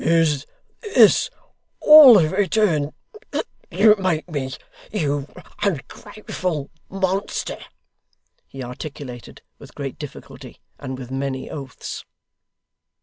'Is 0.03 0.47
this 0.95 1.29
all 1.79 2.15
the 2.15 2.27
return 2.27 2.91
you 3.69 3.95
make 3.97 4.27
me, 4.27 4.51
you 4.91 5.27
ungrateful 5.61 6.71
monster?' 6.89 7.59
he 8.47 8.63
articulated 8.63 9.43
with 9.59 9.75
great 9.75 9.99
difficulty, 9.99 10.59
and 10.79 10.97
with 10.97 11.11
many 11.11 11.51
oaths. 11.51 12.03